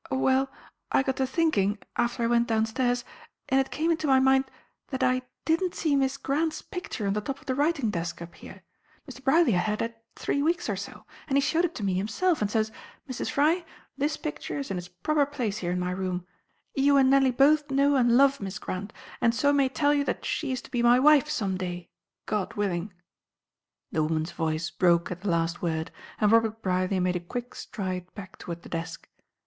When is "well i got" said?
0.17-1.17